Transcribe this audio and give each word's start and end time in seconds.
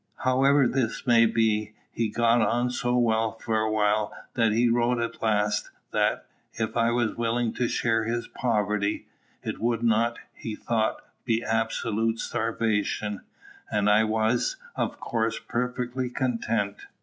However 0.25 0.67
this 0.67 1.05
may 1.05 1.27
be, 1.27 1.73
he 1.91 2.07
had 2.07 2.15
got 2.15 2.41
on 2.41 2.71
so 2.71 2.97
well 2.97 3.33
for 3.33 3.59
a 3.59 3.69
while 3.71 4.11
that 4.33 4.51
he 4.51 4.67
wrote 4.67 4.97
at 4.99 5.21
last, 5.21 5.69
that, 5.91 6.25
if 6.55 6.75
I 6.75 6.89
was 6.89 7.15
willing 7.15 7.53
to 7.53 7.67
share 7.67 8.05
his 8.05 8.27
poverty, 8.27 9.05
it 9.43 9.59
would 9.59 9.83
not, 9.83 10.17
he 10.33 10.55
thought, 10.55 11.03
be 11.23 11.43
absolute 11.43 12.17
starvation; 12.17 13.21
and 13.71 13.87
I 13.87 14.03
was, 14.03 14.57
of 14.75 14.99
course, 14.99 15.37
perfectly 15.37 16.09
content. 16.09 16.77